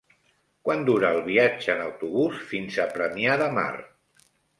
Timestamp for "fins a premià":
2.53-3.37